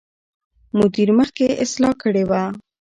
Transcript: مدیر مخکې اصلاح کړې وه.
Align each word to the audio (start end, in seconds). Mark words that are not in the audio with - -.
مدیر 0.77 1.09
مخکې 1.19 1.45
اصلاح 1.63 1.93
کړې 2.03 2.23
وه. 2.29 2.43